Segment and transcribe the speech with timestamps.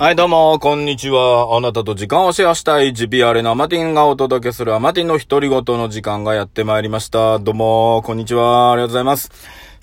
[0.00, 1.54] はい、どうも、こんにちは。
[1.54, 7.38] あなたと時間をシェアしたい GPR のアマティンがお届けするアマティンの独り言の時間がやってまいりました。
[7.38, 8.72] どうも、こんにちは。
[8.72, 9.30] ありがとうございます。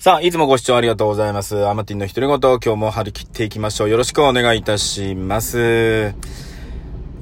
[0.00, 1.64] さあ、いつもご視聴ありがとうございます。
[1.68, 3.90] アマティンの独り言、今日も張り切っていきましょう。
[3.90, 6.14] よろしくお願いいたします。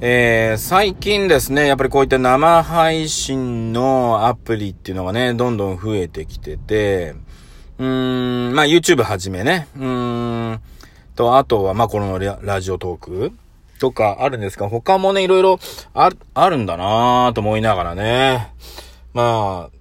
[0.01, 7.13] えー、最近ですね、やっぱりこういった生配信のアプリっていうのがね、どんどん増えてきてて、
[7.77, 9.85] うーん、まあ YouTube はじめね、うー
[10.53, 10.61] ん、
[11.17, 13.31] と、あとは、ま、このラジオトーク
[13.79, 15.59] とかあるんですが、他もね、いろいろ
[15.93, 18.53] ある、あるんだなぁと思いながらね。
[19.13, 19.77] まあ、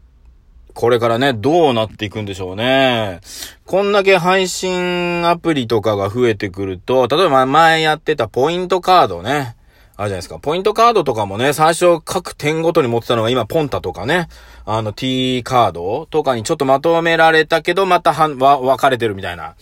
[0.75, 3.21] これからね、どうなっていくんでしょうね。
[3.67, 9.57] こんだけ配信アプリとかが増えてくると、例えば前やってたポイントカードね。
[9.99, 10.39] あるじゃないですか。
[10.39, 14.29] ポイントカードとかもね、最初各点ごとに持ってたのが今ポンタとかね、
[14.67, 19.55] あの T カードとかにちょっとまとめられたけど、または、わ、分かれてるみたいな。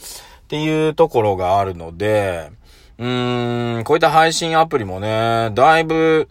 [0.45, 2.51] っていうところがあるので、
[2.98, 6.28] うーん、こういった配信アプリもね、だいぶ、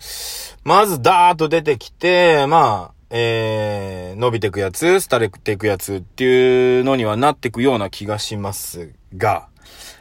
[0.64, 9.48] まずダーッと出てきて、まあ、えー、伸びてくやつ、廃れていくやつっていうのにはなってくような気がしますが、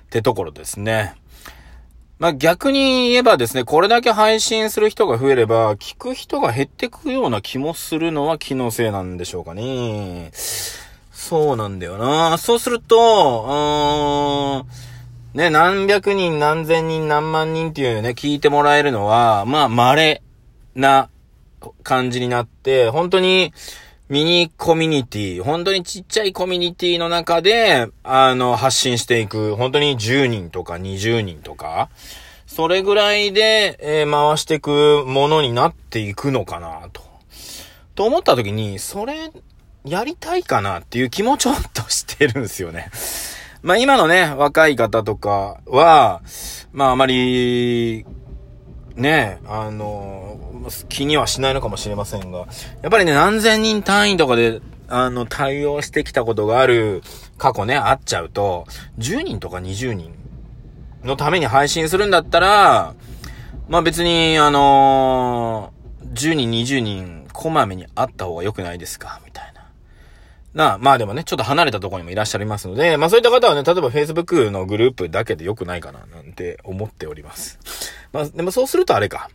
[0.05, 1.15] ってところですね。
[2.19, 10.31] まあ逆に言えばですね、これだけ配信する人が増えれば、聞く人が減ってくような気もするのは気のせいなんでしょうかね。
[11.23, 12.37] そうなんだよな。
[12.37, 12.97] そうすると、
[13.47, 20.21] うーん、ね、何百人、何千人、何万人っていうね、聞いてもらえるのは、まあ、稀
[20.75, 21.09] な
[21.85, 23.53] 感じになって、本当に、
[24.09, 31.89] ミニコミュニティ、本当にちっちゃいコミュニティの中で、あの、発信していく、本当に10人とか20人とか、
[32.49, 37.01] それぐらいで、えー回していくものになっていくのかな、と。
[37.95, 39.31] と思った時に、それ、
[39.85, 42.91] やりたいかなっていう気もちょっとしてるんですよね。
[43.63, 46.23] まあ今のね、若い方とかは、
[46.73, 48.05] まああまり、
[48.95, 50.39] ね、あの、
[50.89, 52.39] 気にはしないのかもしれませんが、
[52.83, 57.03] やっぱりね、何千人単位とかで、あの、対応してきたことがある
[57.39, 58.67] 過去ね、あっちゃうと、
[58.99, 60.15] 10人とか20人
[61.03, 62.95] のために配信するんだったら、
[63.69, 65.73] まあ別に、あの
[66.13, 69.21] 10人、20人、こまめに会った方が良くないですか
[70.55, 70.75] な。
[70.75, 77.59] あ、まあでもね、ちょっと離れたところにもいらっしゃいますので、まあそういった方はね、例えば Facebook のグループだけで良くないかな、なんて思っております。
[78.13, 79.29] まあ、でもそうするとあれか。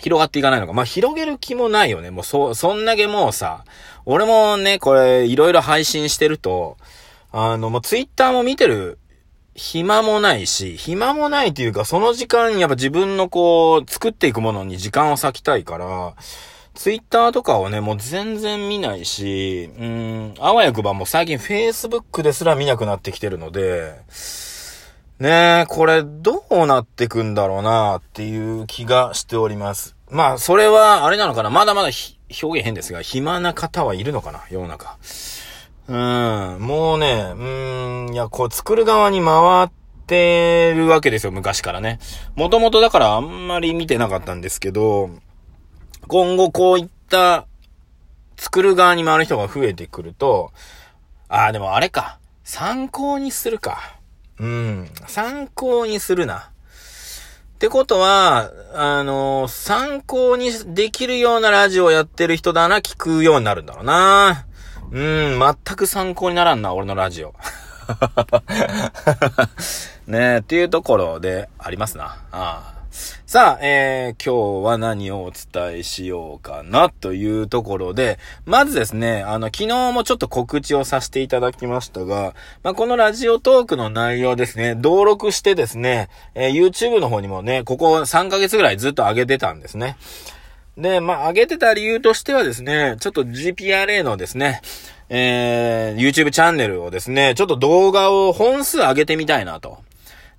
[0.00, 0.72] 広がっていかないのか。
[0.72, 2.10] まあ、広げる気もないよね。
[2.10, 3.64] もう、そ、そんだけもうさ、
[4.06, 6.78] 俺もね、これ、いろいろ配信してると、
[7.32, 8.98] あの、もう、ツイッターも見てる
[9.54, 16.14] 暇もないし、暇もないというか、その時間、やっぱ自分のこう、作っていくものに時間を割きたいから、
[16.80, 23.96] ツイッターとかをね、もう全然見ないし、うん、あわよくばもう最近 Facebook ですら見なくなってきてるので、
[25.18, 29.94] ねえ、これどうなってくんだろうなっていう気がしております。
[30.10, 31.50] まあ、それは、あれなのかな？
[31.50, 31.90] まだまだ
[32.42, 34.40] 表現変ですが、暇な方はいるのかな？
[34.48, 34.96] 世の中。
[35.86, 39.68] うん、もうね、うん、いや、こう作る側に回っ
[40.06, 41.98] てるわけですよ、昔からね。
[42.36, 45.10] もともとだからあんまり見てなかったんですけど、
[46.10, 47.46] 今後こういった
[48.36, 50.50] 作る側に回る人が増えてくると、
[51.28, 52.18] ああ、でもあれか。
[52.42, 53.96] 参考にするか。
[54.40, 54.90] うん。
[55.06, 56.50] 参考にするな。
[57.54, 64.46] ってことは、あの参考にできるようなラジオをやってる人だな、聞くようになるんだろうな。
[64.90, 67.36] うん、全く参考にならんな、俺のラジオ。
[70.08, 72.16] ねえ、っていうところでありますな。
[72.32, 72.79] ああ
[73.30, 89.96] さあ、えー、今日は何をお伝えしようかなというところで、まずですね、あの、昨日もちょっと告知をさせていただきましたが、まあ、このラジオトークの内容ですね、登録してですね、えー YouTube の方にもね、ここ3ヶ月ぐらいずっと上げてたんですね。
[90.76, 94.60] で、まあ、上げてた理由としてはですね、ちょっと GPRA のですね、
[95.08, 99.78] えー、YouTube チャンネルをですね、ちょっと動画を本数上げてみたいなと。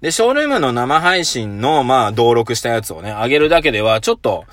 [0.02, 4.46] で、ショールームの生配信の、まあ、登録したやつをね、上げるだけでは、ちょっと、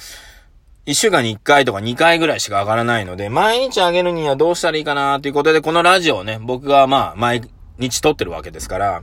[0.87, 7.43] 1週間に1回とか2回ぐらいしか上がらないので、毎日上げるにはどうしたらいいかなということで、このラジオをね、僕がまあ、毎
[7.79, 9.03] 日撮ってるわけですから、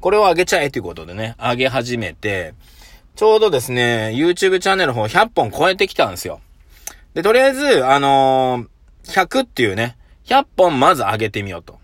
[0.00, 2.54] これを上げちゃえということでね、上げ始めて、
[3.16, 6.40] ちょうどですね、YouTube チャンネルの方100本超えてきたんですよ。
[7.14, 8.74] で、とりあえず、あのー
[9.04, 11.78] 100っていうね、100本まず上げてみようと。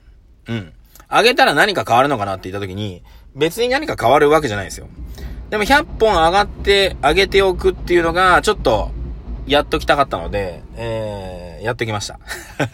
[0.49, 0.73] うん。
[1.11, 3.03] 上げたら何か変わるのかなって言った時に、
[3.35, 4.89] 別に何か変わるわけじゃないですよ。
[5.51, 8.91] でも100本上がって、上げておくっていうのが、ちょっと、
[9.47, 12.21] やっときたかったので、えー、やってきました。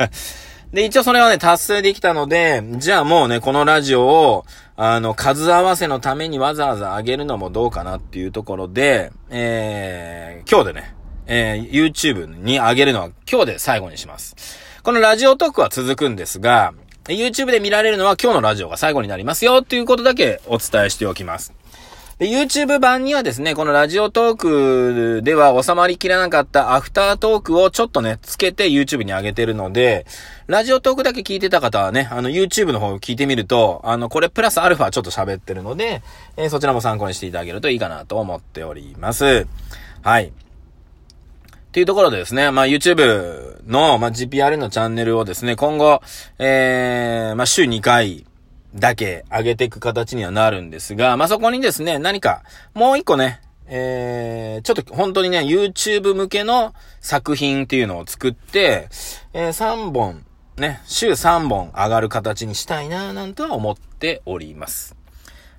[0.72, 4.44] で、一応それはね、達成できたので、じゃあもうね、このラジオを、
[4.76, 10.94] あの、数合わせのためにわざわざ上げるのもどうかなっていうところで、えー、今日でね、
[11.26, 14.36] えー、YouTube に上げるのは今日で最後にします。
[14.82, 16.74] このラジオトークは続くんですが、
[17.14, 21.52] YouTube で見られるのは今日のラジオが最後になりますよっていうことだけお伝えしておきます。
[22.18, 30.06] で、YouTube 版にはですね、このラジオトークでは収まりきらなかったアフタートークをちょっとね、つけて YouTube に上げてるので、
[30.46, 36.02] ラジオトークだけ聞いてた方はね、あの YouTube の方を聞いてみると、あの、これプラスアルファちょっと喋ってるので、
[36.38, 39.46] えー、そちらも参考にしていただけるといいかなと思っております。
[40.02, 40.32] はい。
[41.76, 46.00] っていうところでですね、まあ YouTube の、まあ GPR のチャンネルをですね、今後、
[46.38, 48.24] えー、まあ週2回、
[48.74, 58.88] だけ上げていく形にはなるんですが、まあ、そこにですね、何か、もう一個ね、えー、ちょっと本当にね、YouTube 向けの作品っていうのを作って、
[59.34, 60.24] えー、3本、
[60.56, 64.96] ね、週3本上がる形にしたいな、なんとは思っております。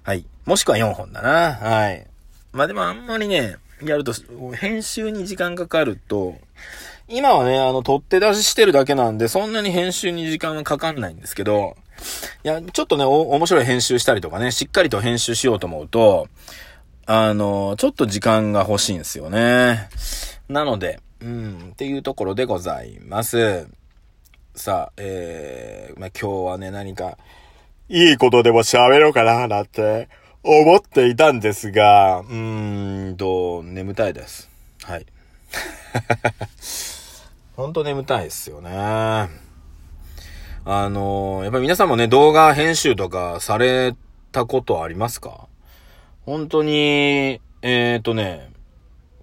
[0.01, 0.25] はい。
[0.45, 1.53] もしくは4本だな。
[1.53, 2.07] はい。
[2.53, 4.13] まあ、でもあんまりね、やると、
[4.53, 6.35] 編集に時間かかると、
[7.07, 11.77] 今はね、あの、取って出ししてるだけなんで、そんなに編集に時間はかかんないんですけど、
[12.43, 16.27] いや、ちょっとね、お、面白い編集したりとかね、しっかりと編集しようと思うと、
[17.05, 19.89] あの、ちょっと時間が欲しいんですよね。
[20.49, 23.67] なので、うん、っていうところでございます。
[24.53, 27.17] さあ、えー、まあ、今日はね、何か、
[27.89, 30.09] いいことでも喋ろうかな、なんて、
[30.49, 34.49] 思っていたんですが、うーんと、眠たいです。
[34.83, 35.05] はい。
[37.57, 38.69] ほんと眠たいですよね。
[38.73, 39.29] あ
[40.65, 43.93] の、やっぱり皆さんもね、動画編集とかされ
[44.31, 45.47] たことありますか？
[46.25, 48.49] 本当に、えっ、ー、とね、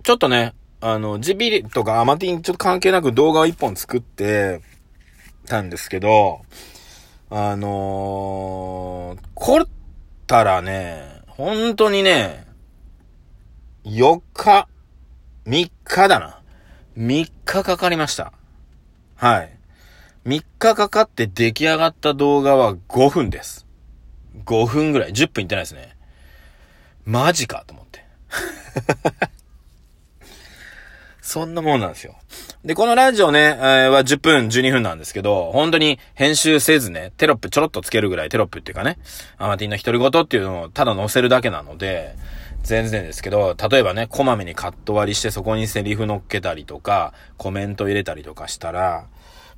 [0.02, 4.60] ちょっとね、あの、ジビリとかアマティンちょっと関係なく動画を一本作って
[5.46, 6.42] たんですけど、
[7.30, 9.66] あのー、凝っ
[10.26, 12.46] たらね、本当にね、
[13.84, 14.68] 4日、
[15.46, 16.40] 3日だな。
[16.96, 18.32] 3日かかりました。
[19.16, 19.58] はい。
[20.26, 23.66] 3日かかって出来上がった動画は5分です。
[24.44, 25.10] 5分ぐらい。
[25.10, 25.96] 10分いってないですね。
[27.04, 28.06] マジかと思って。
[31.20, 32.16] そんなもんなんですよ。
[32.64, 38.96] で、このラジオね、えー、は10分、12分なんですけど、本当に編集せずね、テロップちょろっとつけるぐらい、テロップっていうかね、
[39.36, 42.16] アマティンの独り言っていうのをただ載せるだけなので、
[42.62, 49.08] 全然ですけど、例えばね、こまめにカット割りしてそこにセリフ乗っけたりとか、コメント入れたりとかしたら、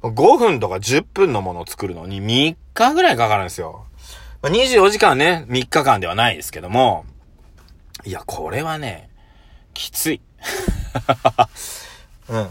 [0.02, 3.86] 5分とか10分のものを作るのに3日ぐらいかかるんですよ。
[4.42, 7.04] 24時間ね、3日間ではないですけども、
[8.04, 9.10] いや、これはね、
[9.74, 10.20] きつい。
[12.28, 12.48] うん。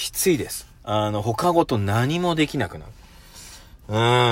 [0.00, 0.66] きついです。
[0.82, 2.92] あの、他ごと何もできなくなる。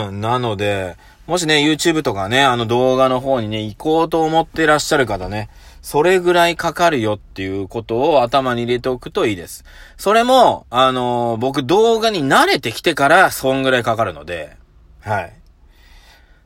[0.09, 0.21] うん。
[0.23, 5.51] なので、もしね、YouTube とかね、あの動画の方にね、行こうと思ってらっしゃる方ね、
[5.83, 9.65] それぐらいかかるよっていうことを頭に入れておくといいです。
[9.99, 14.57] それも、あのー、僕動画に慣れてきてからそんぐらいかかるので、
[15.01, 15.35] はい。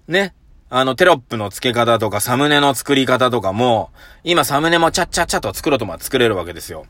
[0.09, 0.35] ね。
[0.69, 3.91] あの、テロップの付け方とか、サムネの作り方とかも、
[4.25, 6.87] 今サムネもチャッチャッチャと作ろうとも作れるわけですよ。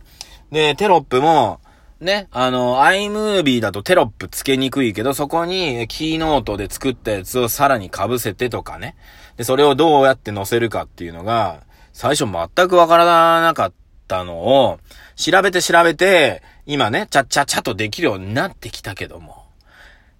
[0.50, 1.60] で、テロップも、
[2.02, 8.96] ね、あの、iMovie だとテロップ付けにくいけど、そこにキーノートで作ったやつをさらに被せてとかね。
[9.36, 11.62] で、それをどうやって載せるかっていうのが、
[11.92, 13.72] 最初全くわからなかっ
[14.08, 14.80] たのを、
[15.14, 19.42] 調べて調べて、今ね、ちゃっちゃちゃとできるようになってきたけども。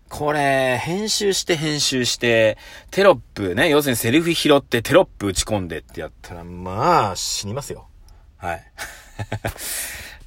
[0.09, 2.59] これ、編集して編集して、
[2.91, 7.89] テロップね、要するにセリフ拾ってテロップ打ち込んでってやったら、まあ、死にますよ。
[8.37, 8.63] はい。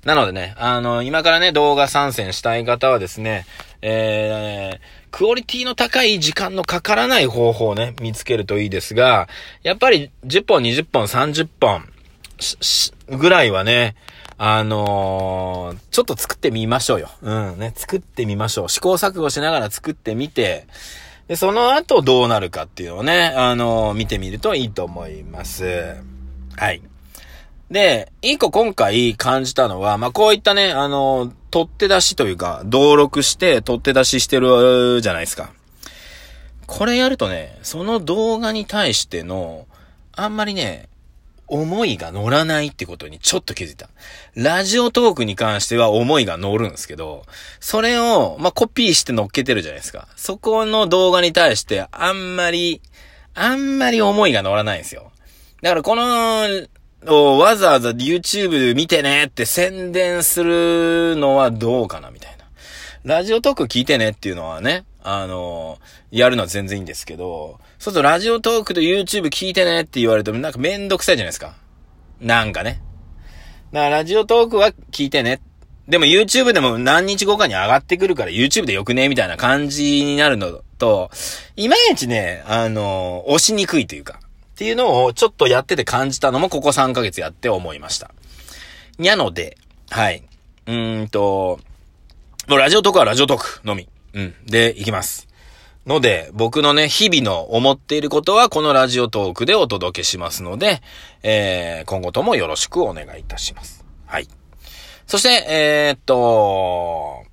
[0.05, 3.45] なのでね、あの、今からね、動画参戦したい方はですね、
[3.81, 4.79] えー、
[5.12, 9.27] クオリティの高い時間のかからない方法をね、見つけるといいですが、
[9.63, 11.89] やっぱり10本、20本、30本、
[13.17, 13.95] ぐらいはね、
[14.38, 17.09] あのー、ちょっと作ってみましょうよ。
[17.21, 18.69] うん、ね、作ってみましょう。
[18.69, 20.67] 試行錯誤しながら作ってみて、
[21.27, 25.95] で、その後どうなるかっていうのをね、あのー、見てみるといいと思います。
[26.57, 26.81] はい。
[27.72, 35.51] で、一個今回感じたのは、まあ、こういったね、あの、取って出しというか、登録して取って出ししてるじゃないですか。
[36.67, 39.65] これやるとね、その動画に対しての、
[40.15, 40.89] あんまりね、
[41.48, 43.89] 思いが乗らないってことにちょっと気づいた。
[44.36, 47.24] ラジオトークに関しては思いが乗るんですけど、
[47.60, 50.07] それを、まあ、コピーして乗っけてるじゃないですか。
[50.15, 52.81] そこの動画に対してあんまり、
[53.34, 55.12] あんまり思いが乗らないんですよ。
[55.62, 56.67] だからこの
[57.07, 62.45] をわざわざ YouTube 見てねって宣伝するのはどうかなみたいな。
[63.03, 65.77] ラジオトーク聞いてねっていうのはね、あの、
[66.12, 71.53] やるのは全然いいんですけど、そうするとラジオトークと YouTube 聞いてねって言われるとなんかめんどくさいじゃないですか。
[72.19, 72.81] なんかね。
[73.71, 75.41] だからラジオトークは聞いてね。
[75.88, 81.12] でも YouTube でも何日後かに上がってくるから YouTube でよくねみたいな感じになるのと、
[81.55, 84.19] いまいちね、あの、押しにくいというか、
[84.55, 88.12] っていうのをちょっとやってて感じたのもここ3ヶ月やって思いました。
[88.97, 89.57] やので、
[89.89, 90.24] はい。
[90.65, 91.59] うーんと、
[92.47, 93.89] もうラジオトークはラジオトークのみ。
[94.13, 94.33] うん。
[94.45, 95.27] で、いきます。
[95.85, 100.81] ので、僕のね、日々の思っていることはこのラジオトークでお届けしますので、
[101.21, 103.83] えー、今後ともよろしくお願いいたします。
[104.05, 104.29] はい。
[105.05, 107.25] そして、えー、っと、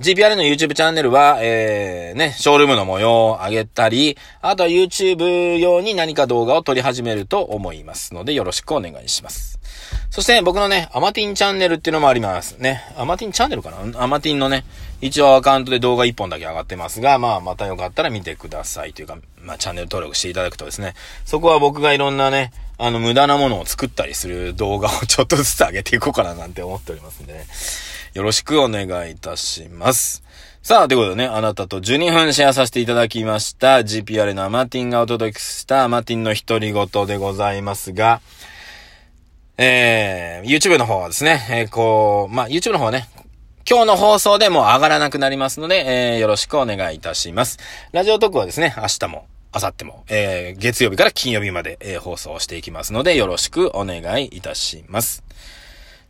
[0.00, 9.60] GPR の YouTube チャンネルは、えー、ね、ショールームの模様を上げたり、あとは YouTube 用に何か動画を撮り始めると思いますので、よろしくお願いします。
[10.08, 12.56] そして僕のね、アマティンチャンネルっていうのもあります。
[12.56, 12.82] ね。
[12.96, 14.02] アマティンチャンネルかな？
[14.02, 14.64] アマティンのね、
[15.02, 20.94] 一応アカウントで動画1本だけ上がってますが、まあ、またよかったら見てくださいというか、まあ、チャンネル登録していただくとですね、
[21.26, 27.44] そこは僕がいろんなね、あの、無駄なものを作ったりする動画をちょっとずつ上げていこうかななんて思っておりますんでね。
[28.14, 30.24] よろしくお願いいたします。
[30.62, 38.20] さあ、ということでね、あなたと12分シェアさせていただきました、GPR のアマティンがお届けしたアマティンの独り言でございますが、
[39.58, 43.08] えー、YouTube の方はですね、えー、こう、まあ、YouTube の方はね、
[43.68, 47.58] 今日の放送でも上がらなくなりますので、えー、よろしくお願いいたします。
[47.92, 55.22] ラジオトークはですね、明日も、明後日も、えー、月曜日から金曜日まで、えー、放送していきますので、よろしくお願いいたします。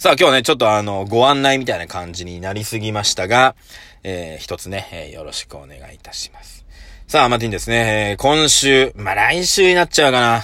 [0.00, 3.54] さあ、今日ね、ちょっとあの、ご案内みたいな感じになりすぎましたが、
[4.02, 6.64] えー、一つね、えー、よろしくお願いいたします。
[7.06, 10.42] さあ、マティンですね、えー、今週、まあ、来週になっちゃうかな。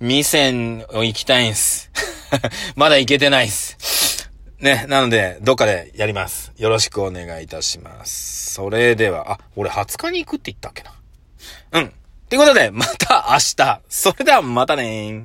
[0.00, 1.92] 店を行きたいんす。
[2.74, 4.28] まだ行けてないっす。
[4.58, 6.50] ね、なので、どっかでやります。
[6.56, 8.52] よろしくお願いいたします。
[8.54, 10.92] それでは、あ、俺20日に行くって言ったっけな。
[11.70, 11.86] うん。
[11.86, 11.90] っ
[12.28, 13.80] てことで、また明日。
[13.88, 15.24] それではまたね